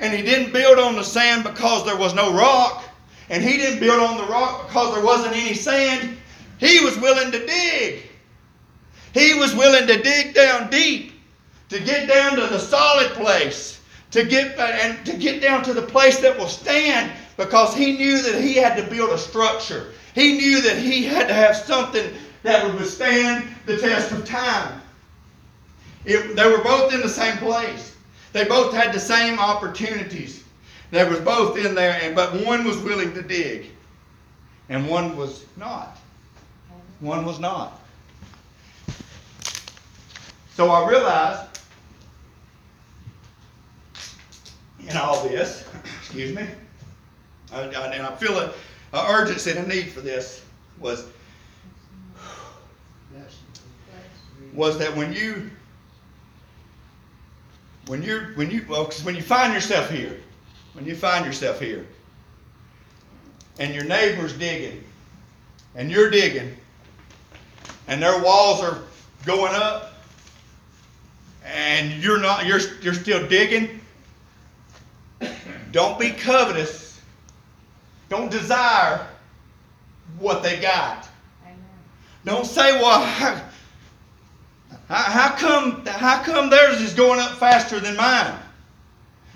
[0.00, 2.84] And he didn't build on the sand because there was no rock,
[3.30, 6.16] and he didn't build on the rock because there wasn't any sand.
[6.58, 8.02] He was willing to dig.
[9.14, 11.12] He was willing to dig down deep
[11.68, 13.77] to get down to the solid place,
[14.10, 17.96] to get uh, and to get down to the place that will stand because he
[17.96, 19.92] knew that he had to build a structure.
[20.14, 24.80] He knew that he had to have something that would withstand the test of time.
[26.04, 27.96] It, they were both in the same place.
[28.32, 30.44] They both had the same opportunities.
[30.90, 33.70] They was both in there, and but one was willing to dig,
[34.68, 35.98] and one was not.
[37.00, 37.80] One was not.
[40.56, 41.57] So I realized
[44.88, 45.64] in all this,
[46.00, 46.46] excuse me,
[47.52, 48.52] I, I, and I feel a,
[48.92, 50.44] a urgency and a need for this
[50.78, 51.06] was
[54.54, 55.50] was that when you
[57.86, 60.20] when you when you well, when you find yourself here,
[60.72, 61.86] when you find yourself here,
[63.58, 64.82] and your neighbor's digging,
[65.74, 66.56] and you're digging,
[67.86, 68.78] and their walls are
[69.24, 69.94] going up,
[71.44, 73.80] and you're not you're you're still digging.
[75.72, 77.00] Don't be covetous.
[78.08, 79.06] Don't desire
[80.18, 81.08] what they got.
[81.44, 81.58] Amen.
[82.24, 83.42] Don't say, well, how,
[84.88, 88.34] how, come, how come theirs is going up faster than mine?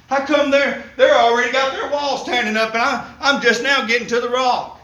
[0.09, 3.87] How come they're, they're already got their walls standing up and I, I'm just now
[3.87, 4.81] getting to the rock?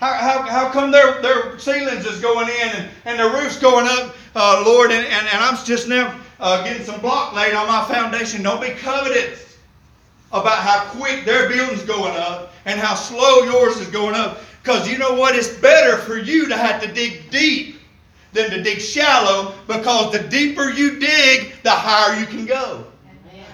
[0.00, 3.86] How, how, how come their, their ceilings is going in and, and their roof's going
[3.86, 7.66] up, uh, Lord, and, and, and I'm just now uh, getting some block laid on
[7.66, 8.42] my foundation?
[8.42, 9.51] Don't be covetous
[10.32, 14.40] about how quick their building's going up and how slow yours is going up.
[14.62, 15.34] Because you know what?
[15.34, 17.76] It's better for you to have to dig deep
[18.32, 22.86] than to dig shallow because the deeper you dig, the higher you can go.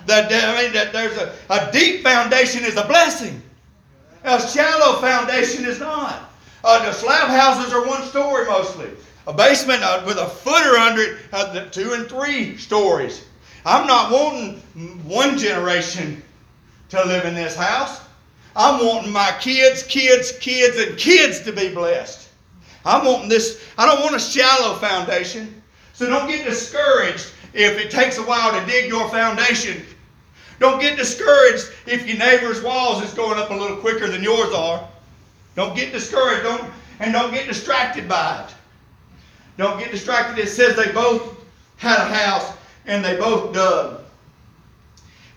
[0.07, 3.43] That, I mean, that there's a, a deep foundation is a blessing.
[4.25, 6.31] A shallow foundation is not.
[6.65, 8.89] Uh, the slab houses are one story mostly.
[9.27, 13.27] A basement uh, with a footer under it, uh, two and three stories.
[13.67, 14.57] I'm not wanting
[15.05, 16.23] one generation
[16.91, 18.01] to live in this house.
[18.57, 22.29] I'm wanting my kids, kids, kids, and kids to be blessed.
[22.85, 25.63] I'm wanting this, I don't want a shallow foundation.
[25.93, 29.85] So don't get discouraged if it takes a while to dig your foundation.
[30.59, 34.53] Don't get discouraged if your neighbor's walls is going up a little quicker than yours
[34.55, 34.89] are.
[35.55, 36.43] Don't get discouraged.
[36.43, 38.55] Don't and don't get distracted by it.
[39.57, 40.41] Don't get distracted.
[40.41, 41.37] It says they both
[41.77, 42.53] had a house
[42.87, 43.98] and they both dug.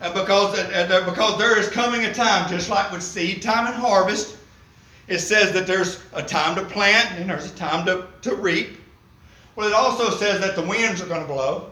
[0.02, 0.58] Because,
[1.06, 4.36] because there is coming a time, just like with seed time and harvest,
[5.08, 8.78] it says that there's a time to plant and there's a time to, to reap.
[9.56, 11.70] Well, it also says that the winds are going to blow.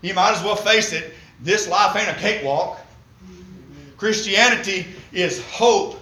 [0.00, 2.80] You might as well face it, this life ain't a cakewalk.
[3.96, 6.00] Christianity is hope,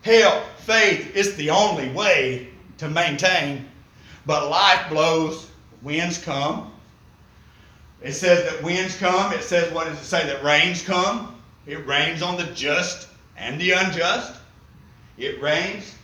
[0.00, 1.12] help, faith.
[1.14, 2.48] It's the only way
[2.78, 3.66] to maintain.
[4.24, 5.50] But life blows,
[5.82, 6.72] winds come,
[8.06, 9.32] it says that winds come.
[9.32, 10.26] It says, what does it say?
[10.26, 11.40] That rains come.
[11.66, 14.38] It rains on the just and the unjust.
[15.18, 15.94] It rains.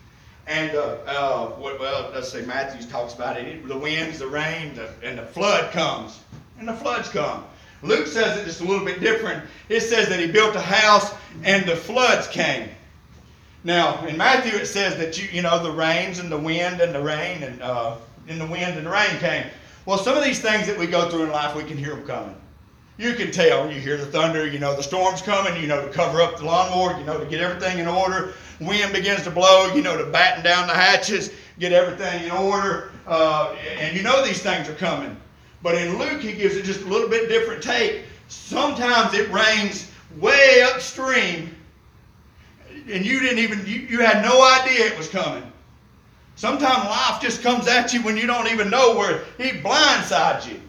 [0.47, 3.67] And, uh, uh, well, let's say Matthew talks about it.
[3.69, 6.21] The winds, the rain, the, and the flood comes.
[6.59, 7.45] And the floods come.
[7.83, 9.45] Luke says it just a little bit different.
[9.69, 12.69] It says that he built a house and the floods came.
[13.65, 16.95] Now, in Matthew, it says that you, you know, the rains and the wind and
[16.95, 17.97] the rain and, uh,
[18.29, 19.47] and the wind and the rain came.
[19.85, 22.07] Well, some of these things that we go through in life, we can hear them
[22.07, 22.37] coming.
[22.99, 23.64] You can tell.
[23.64, 26.37] when You hear the thunder, you know the storm's coming, you know to cover up
[26.37, 28.35] the lawnmower, you know to get everything in order.
[28.61, 32.92] Wind begins to blow, you know to batten down the hatches, get everything in order.
[33.07, 35.16] Uh, and you know these things are coming.
[35.62, 38.05] But in Luke, he gives it just a little bit different take.
[38.29, 41.55] Sometimes it rains way upstream,
[42.88, 45.52] and you didn't even, you, you had no idea it was coming.
[46.42, 50.61] Sometimes life just comes at you when you don't even know where he blindsides you.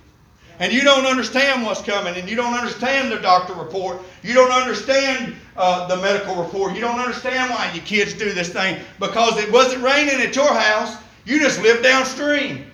[0.59, 4.51] and you don't understand what's coming, and you don't understand the doctor report, you don't
[4.51, 9.39] understand uh, the medical report, you don't understand why your kids do this thing because
[9.39, 10.95] it wasn't raining at your house.
[11.25, 12.71] You just live downstream.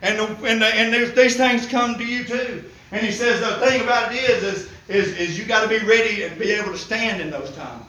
[0.00, 2.62] And, the, and, the, and these things come to you too.
[2.92, 5.84] And he says the thing about it is, is, is, is you got to be
[5.84, 7.82] ready and be able to stand in those times.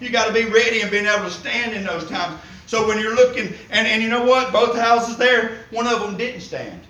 [0.00, 2.40] You got to be ready and being able to stand in those times.
[2.66, 4.52] So when you're looking, and, and you know what?
[4.52, 6.82] Both houses there, one of them didn't stand.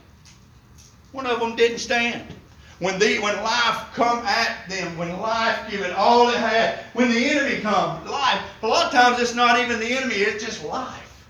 [1.12, 2.34] One of them didn't stand.
[2.78, 7.10] When the when life come at them, when life give it all it had, when
[7.10, 8.42] the enemy come, life.
[8.62, 11.26] A lot of times it's not even the enemy; it's just life.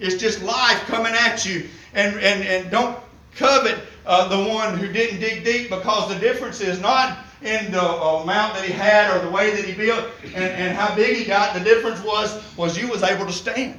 [0.00, 2.98] It's just life coming at you, and and and don't
[3.36, 7.82] covet uh, the one who didn't dig deep because the difference is not in the
[7.82, 11.16] uh, amount that he had or the way that he built and, and how big
[11.16, 11.54] he got.
[11.54, 13.78] The difference was was you was able to stand.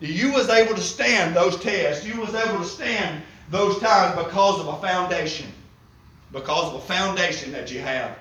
[0.00, 2.06] You was able to stand those tests.
[2.06, 5.52] You was able to stand those times because of a foundation.
[6.32, 8.16] Because of a foundation that you have.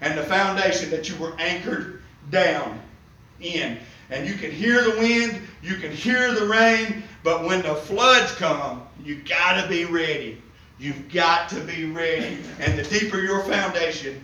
[0.00, 2.80] And the foundation that you were anchored down
[3.40, 3.78] in.
[4.10, 8.32] And you can hear the wind, you can hear the rain, but when the floods
[8.32, 10.40] come, you got to be ready.
[10.78, 12.38] You've got to be ready.
[12.60, 14.22] And the deeper your foundation,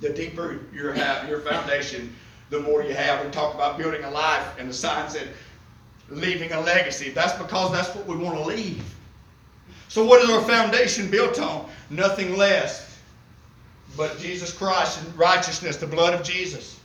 [0.00, 2.14] the deeper your have your foundation,
[2.50, 3.24] the more you have.
[3.24, 5.28] We talk about building a life, and the sign said,
[6.08, 7.10] leaving a legacy.
[7.10, 8.82] That's because that's what we want to leave.
[9.88, 11.68] So, what is our foundation built on?
[11.90, 12.98] Nothing less
[13.96, 16.78] but Jesus Christ and righteousness, the blood of Jesus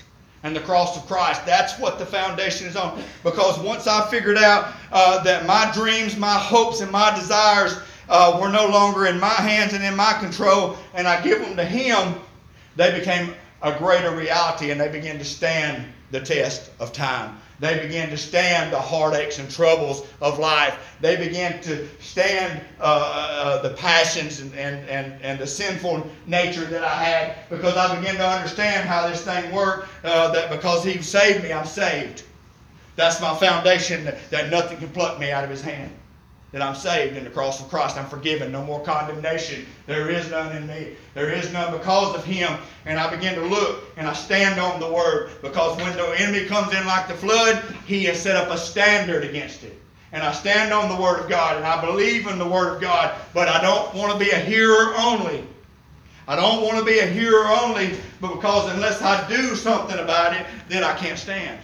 [0.44, 1.46] and the cross of Christ.
[1.46, 3.02] That's what the foundation is on.
[3.24, 7.78] Because once I figured out uh, that my dreams, my hopes, and my desires
[8.12, 11.56] uh, were no longer in my hands and in my control, and I give them
[11.56, 12.15] to Him,
[12.76, 17.39] they became a greater reality and they began to stand the test of time.
[17.60, 20.97] They began to stand the heartaches and troubles of life.
[21.00, 26.65] They began to stand uh, uh, the passions and, and, and, and the sinful nature
[26.65, 29.88] that I had because I began to understand how this thing worked.
[30.04, 32.24] Uh, that because He saved me, I'm saved.
[32.95, 35.91] That's my foundation that, that nothing can pluck me out of His hand
[36.52, 37.98] that I'm saved in the cross of Christ.
[37.98, 38.52] I'm forgiven.
[38.52, 39.66] No more condemnation.
[39.88, 40.96] There is none in me.
[41.14, 42.58] There is none because of Him.
[42.86, 46.46] And I begin to look and I stand on the Word because when the enemy
[46.46, 49.80] comes in like the flood, He has set up a standard against it.
[50.12, 52.82] And I stand on the Word of God and I believe in the Word of
[52.82, 55.46] God, but I don't want to be a hearer only.
[56.28, 60.36] I don't want to be a hearer only, but because unless I do something about
[60.36, 61.60] it, then I can't stand.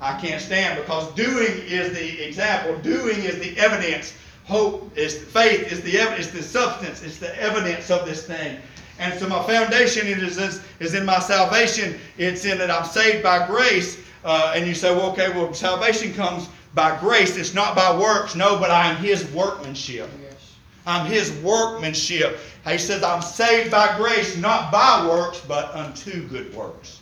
[0.00, 2.76] I can't stand because doing is the example.
[2.78, 4.14] Doing is the evidence.
[4.44, 7.02] Hope is faith is the evidence, the substance.
[7.02, 8.58] It's the evidence of this thing.
[8.98, 11.98] And so my foundation is, is, is in my salvation.
[12.18, 13.98] It's in that I'm saved by grace.
[14.24, 17.36] Uh, and you say, well, okay, well, salvation comes by grace.
[17.36, 18.34] It's not by works.
[18.34, 20.10] No, but I am His workmanship.
[20.22, 20.56] Yes.
[20.86, 22.38] I'm His workmanship.
[22.66, 27.00] He says, I'm saved by grace, not by works, but unto good works.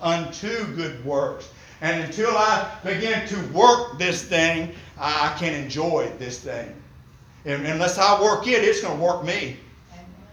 [0.00, 1.48] Unto good works.
[1.80, 6.74] And until I begin to work this thing, I can enjoy this thing.
[7.44, 9.56] And unless I work it, it's going to work me.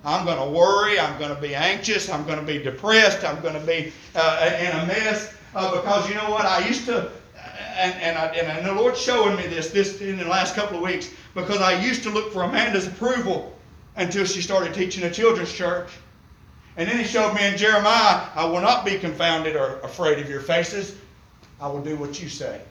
[0.03, 0.99] I'm going to worry.
[0.99, 2.09] I'm going to be anxious.
[2.09, 3.23] I'm going to be depressed.
[3.23, 6.45] I'm going to be uh, in a mess uh, because you know what?
[6.45, 7.11] I used to,
[7.77, 10.83] and, and, I, and the Lord's showing me this this in the last couple of
[10.83, 13.57] weeks because I used to look for Amanda's approval
[13.95, 15.89] until she started teaching a children's church.
[16.77, 20.29] And then he showed me in Jeremiah, I will not be confounded or afraid of
[20.29, 20.97] your faces,
[21.59, 22.61] I will do what you say.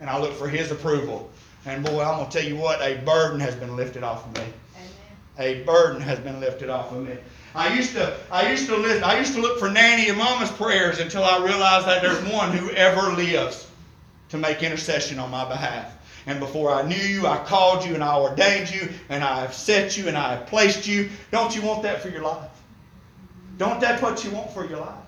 [0.00, 1.30] And I look for his approval.
[1.66, 4.34] And boy, I'm going to tell you what, a burden has been lifted off of
[4.34, 4.52] me.
[4.76, 5.60] Amen.
[5.60, 7.16] A burden has been lifted off of me.
[7.54, 10.50] I used to, I used to listen, I used to look for Nanny and Mama's
[10.52, 13.68] prayers until I realized that there's one who ever lives
[14.30, 15.96] to make intercession on my behalf.
[16.26, 19.52] And before I knew you, I called you and I ordained you and I have
[19.52, 21.10] set you and I have placed you.
[21.32, 22.50] Don't you want that for your life?
[23.58, 24.99] Don't that what you want for your life?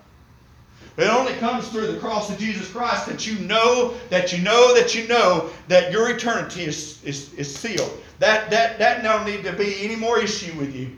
[0.95, 4.75] It only comes through the cross of Jesus Christ that you know, that you know,
[4.75, 7.99] that you know that your eternity is, is, is sealed.
[8.19, 10.95] That, that, that don't need to be any more issue with you.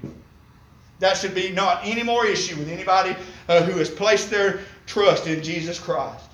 [0.99, 3.15] That should be not any more issue with anybody
[3.47, 6.25] uh, who has placed their trust in Jesus Christ.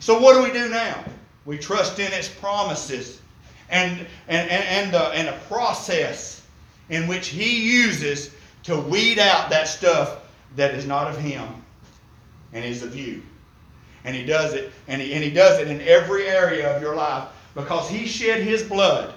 [0.00, 1.04] So what do we do now?
[1.44, 3.20] We trust in His promises
[3.68, 6.42] and, and, and, and, uh, and a process
[6.88, 8.30] in which He uses
[8.62, 10.20] to weed out that stuff
[10.56, 11.63] that is not of Him
[12.54, 13.22] and is of you.
[14.04, 16.94] And he does it, and he, and he does it in every area of your
[16.94, 19.14] life because he shed his blood.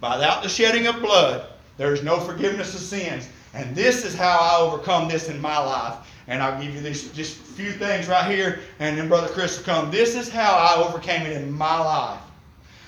[0.00, 1.48] Without the shedding of blood,
[1.78, 3.28] there is no forgiveness of sins.
[3.54, 5.96] And this is how I overcome this in my life.
[6.28, 9.56] And I'll give you these just a few things right here, and then Brother Chris
[9.56, 9.90] will come.
[9.90, 12.20] This is how I overcame it in my life.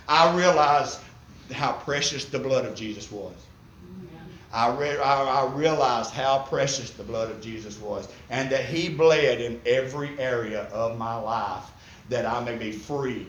[0.09, 0.99] I realized
[1.53, 3.35] how precious the blood of Jesus was.
[4.53, 8.89] I, re- I, I realized how precious the blood of Jesus was and that He
[8.89, 11.65] bled in every area of my life
[12.09, 13.27] that I may be free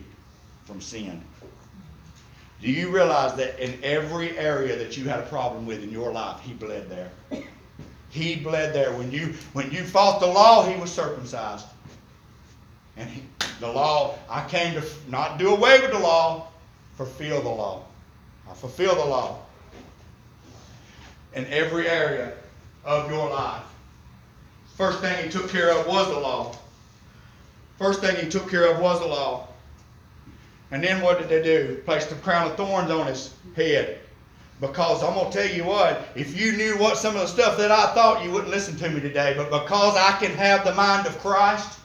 [0.65, 1.22] from sin.
[2.61, 6.11] Do you realize that in every area that you had a problem with in your
[6.11, 7.11] life, He bled there?
[8.09, 8.91] He bled there.
[8.93, 11.65] When you when you fought the law, He was circumcised.
[12.97, 13.24] And he,
[13.61, 16.49] the law, I came to not do away with the law,
[16.97, 17.86] fulfill the law.
[18.49, 19.39] I fulfill the law
[21.34, 22.34] in every area
[22.84, 23.63] of your life.
[24.75, 26.55] First thing he took care of was the law.
[27.77, 29.47] First thing he took care of was the law.
[30.71, 31.82] And then what did they do?
[31.86, 33.99] Placed a crown of thorns on his head.
[34.61, 37.57] Because I'm going to tell you what, if you knew what some of the stuff
[37.57, 39.34] that I thought, you wouldn't listen to me today.
[39.36, 41.78] But because I can have the mind of Christ,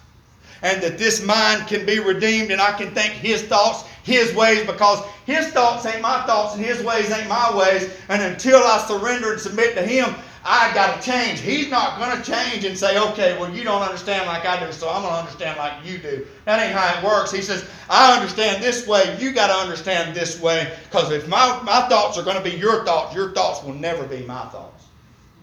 [0.63, 4.67] and that this mind can be redeemed, and I can think His thoughts, His ways,
[4.67, 7.95] because His thoughts ain't my thoughts, and His ways ain't my ways.
[8.09, 10.15] And until I surrender and submit to Him,
[10.47, 11.41] I got to change.
[11.41, 14.71] He's not going to change and say, okay, well, you don't understand like I do,
[14.73, 16.27] so I'm going to understand like you do.
[16.45, 17.33] That ain't how it works.
[17.33, 19.17] He says, I understand this way.
[19.19, 20.77] You got to understand this way.
[20.85, 24.05] Because if my, my thoughts are going to be your thoughts, your thoughts will never
[24.05, 24.85] be my thoughts.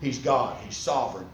[0.01, 1.27] He's God, He's sovereign.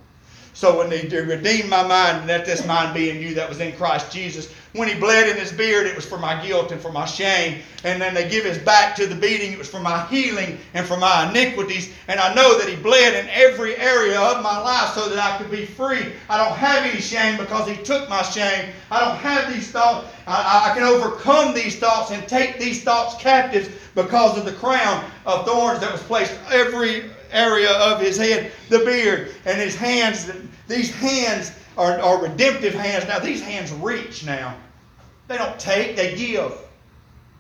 [0.57, 3.59] So when they redeemed my mind, and let this mind be in you that was
[3.59, 4.51] in Christ Jesus.
[4.73, 7.61] When he bled in his beard, it was for my guilt and for my shame.
[7.83, 10.87] And then they give his back to the beating, it was for my healing and
[10.87, 11.93] for my iniquities.
[12.07, 15.37] And I know that he bled in every area of my life so that I
[15.37, 16.11] could be free.
[16.27, 18.73] I don't have any shame because he took my shame.
[18.89, 20.07] I don't have these thoughts.
[20.25, 25.05] I, I can overcome these thoughts and take these thoughts captives because of the crown
[25.27, 30.31] of thorns that was placed every area of his head, the beard, and his hands.
[30.67, 33.07] These hands are, are redemptive hands.
[33.07, 34.55] Now, these hands reach now.
[35.27, 36.53] They don't take, they give.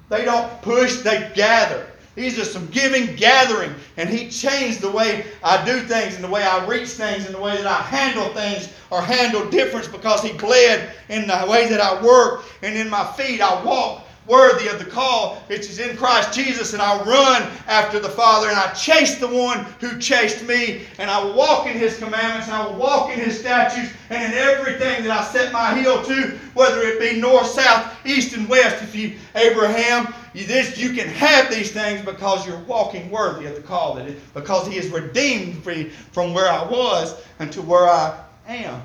[0.09, 1.87] They don't push, they gather.
[2.15, 3.75] These are some giving, gathering.
[3.97, 7.35] And He changed the way I do things and the way I reach things and
[7.35, 11.69] the way that I handle things or handle difference because He bled in the way
[11.69, 13.39] that I work and in my feet.
[13.39, 17.99] I walk worthy of the call which is in Christ Jesus, and I run after
[17.99, 21.97] the Father, and I chase the one who chased me, and I walk in His
[21.97, 25.79] commandments, and I will walk in His statutes, and in everything that I set my
[25.79, 28.83] heel to, whether it be north, south, east, and west.
[28.83, 33.55] If you, Abraham, you, this, you can have these things because you're walking worthy of
[33.55, 37.87] the call, that it, because He has redeemed me from where I was unto where
[37.87, 38.17] I
[38.47, 38.83] am.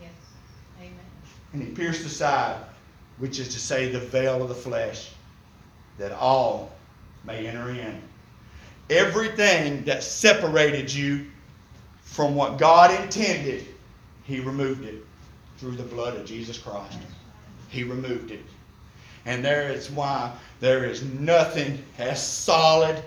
[0.00, 0.10] Yes.
[0.78, 0.92] Amen.
[1.54, 2.56] And He pierced aside
[3.22, 5.12] which is to say, the veil of the flesh,
[5.96, 6.72] that all
[7.24, 8.02] may enter in.
[8.90, 11.26] Everything that separated you
[12.00, 13.64] from what God intended,
[14.24, 15.04] He removed it
[15.56, 16.98] through the blood of Jesus Christ.
[17.68, 18.42] He removed it.
[19.24, 23.04] And there is why there is nothing as solid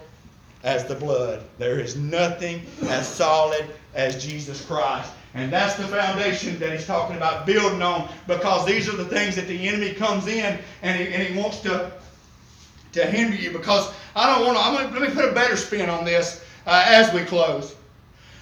[0.64, 1.44] as the blood.
[1.58, 5.12] There is nothing as solid as Jesus Christ.
[5.36, 9.36] And that's the foundation that he's talking about building on because these are the things
[9.36, 11.92] that the enemy comes in and he, and he wants to,
[12.94, 13.52] to hinder you.
[13.52, 16.44] Because I don't want to, I'm gonna, let me put a better spin on this
[16.66, 17.76] uh, as we close.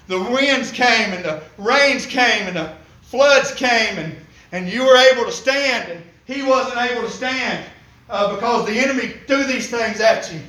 [0.07, 2.71] The winds came and the rains came and the
[3.01, 4.15] floods came and,
[4.51, 7.65] and you were able to stand and he wasn't able to stand
[8.07, 10.41] uh, because the enemy threw these things at you.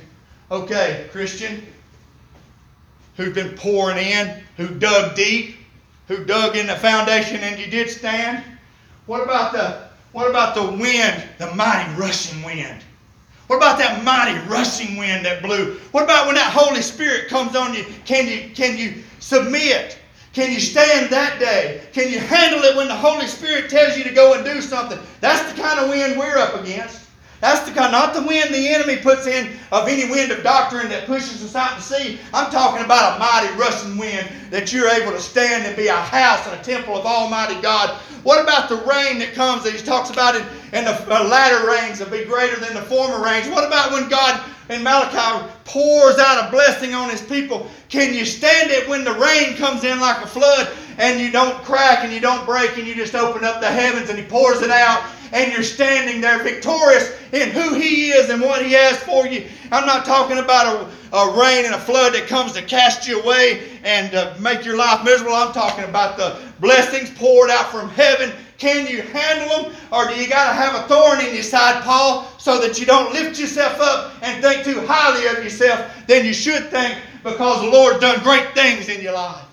[0.51, 1.65] Okay, Christian,
[3.17, 5.54] who's been pouring in, who dug deep,
[6.07, 8.43] who dug in the foundation and you did stand?
[9.05, 12.81] What about the what about the wind, the mighty rushing wind?
[13.47, 15.75] What about that mighty rushing wind that blew?
[15.91, 17.85] What about when that Holy Spirit comes on you?
[18.05, 19.99] Can you can you submit?
[20.33, 21.87] Can you stand that day?
[21.93, 24.99] Can you handle it when the Holy Spirit tells you to go and do something?
[25.21, 27.04] That's the kind of wind we're up against.
[27.41, 30.89] That's the kind, not the wind the enemy puts in of any wind of doctrine
[30.89, 32.19] that pushes us out to sea.
[32.33, 35.95] I'm talking about a mighty rushing wind that you're able to stand and be a
[35.95, 37.99] house and a temple of Almighty God.
[38.23, 40.41] What about the rain that comes that he talks about in,
[40.73, 43.47] in the latter rains will be greater than the former rains?
[43.49, 47.69] What about when God in Malachi pours out a blessing on his people?
[47.89, 51.55] Can you stand it when the rain comes in like a flood and you don't
[51.63, 54.61] crack and you don't break and you just open up the heavens and he pours
[54.61, 55.03] it out
[55.35, 59.45] and you're standing there victorious in who He is and what He has for you.
[59.69, 60.65] I'm not talking about
[61.11, 64.63] a, a rain and a flood that comes to cast you away and uh, make
[64.63, 65.35] your life miserable.
[65.35, 68.31] I'm talking about the blessings poured out from heaven.
[68.57, 69.75] Can you handle them?
[69.91, 72.85] Or do you got to have a thorn in your side, Paul, so that you
[72.85, 77.61] don't lift yourself up and think too highly of yourself than you should think because
[77.61, 79.43] the Lord's done great things in your life?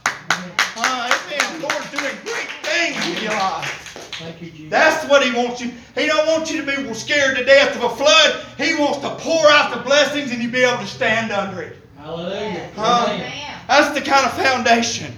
[0.76, 1.60] Uh, amen.
[1.60, 3.82] The Lord's doing great things in your life.
[4.20, 4.61] Thank you, Jesus.
[4.72, 5.70] That's what He wants you.
[5.94, 8.42] He don't want you to be scared to death of a flood.
[8.56, 11.76] He wants to pour out the blessings and you be able to stand under it.
[11.98, 12.70] Hallelujah.
[12.74, 13.04] Huh?
[13.10, 13.60] Amen.
[13.68, 15.14] That's the kind of foundation.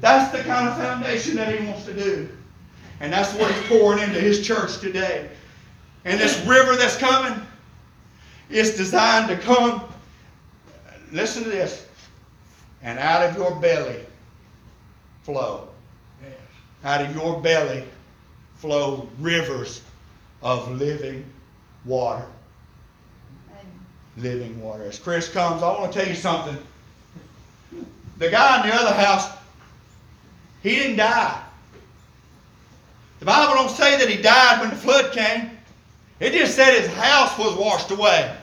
[0.00, 2.28] That's the kind of foundation that he wants to do.
[2.98, 5.30] And that's what he's pouring into his church today.
[6.04, 7.40] And this river that's coming
[8.48, 9.84] is designed to come.
[11.12, 11.86] Listen to this.
[12.82, 14.04] And out of your belly
[15.22, 15.68] flow.
[16.82, 17.84] Out of your belly
[18.60, 19.82] flow rivers
[20.42, 21.24] of living
[21.86, 22.26] water.
[24.18, 24.84] Living water.
[24.84, 26.58] As Chris comes, I want to tell you something.
[28.18, 29.30] The guy in the other house,
[30.62, 31.42] he didn't die.
[33.18, 35.50] The Bible don't say that he died when the flood came.
[36.20, 38.36] It just said his house was washed away.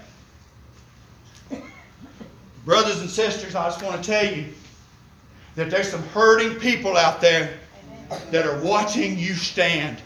[2.65, 4.45] Brothers and sisters, I just want to tell you
[5.55, 7.59] that there's some hurting people out there
[8.31, 10.01] that are watching you stand.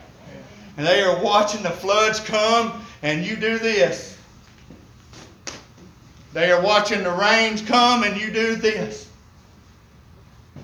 [0.81, 4.17] And they are watching the floods come and you do this.
[6.33, 9.07] They are watching the rains come and you do this.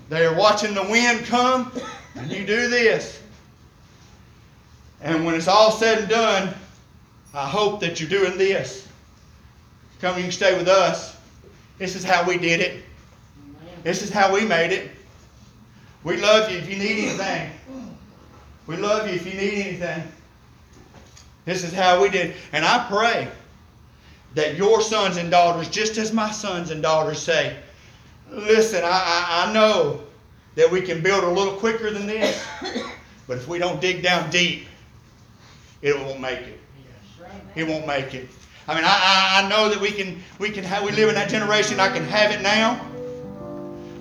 [0.10, 1.72] They are watching the wind come
[2.16, 3.22] and you do this.
[5.04, 6.56] And when it's all said and done,
[7.36, 8.88] I hope that you're doing this.
[10.02, 11.16] Come, you can stay with us.
[11.78, 12.84] This is how we did it.
[13.84, 14.90] This is how we made it.
[16.04, 17.52] We love you if you need anything.
[18.68, 20.04] We love you if you need anything.
[21.46, 22.36] This is how we did.
[22.52, 23.30] And I pray
[24.36, 27.56] that your sons and daughters, just as my sons and daughters say,
[28.30, 30.02] listen, I, I, I know
[30.56, 32.46] that we can build a little quicker than this,
[33.28, 34.68] but if we don't dig down deep,
[35.82, 36.60] it won't make it.
[37.56, 38.28] It won't make it.
[38.68, 41.16] I mean, I, I, I know that we can we can have we live in
[41.16, 41.80] that generation.
[41.80, 42.86] I can have it now,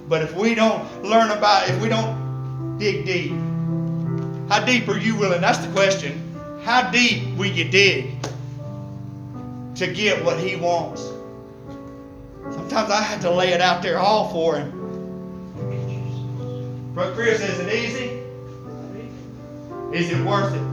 [0.08, 3.32] but if we don't learn about, if we don't dig deep,
[4.48, 5.40] how deep are you willing?
[5.40, 6.34] That's the question.
[6.62, 8.14] How deep will you dig
[9.76, 11.02] to get what He wants?
[12.50, 14.72] Sometimes I have to lay it out there all for Him.
[16.94, 18.22] Brother Chris, is it easy?
[19.92, 20.65] Is it worth it?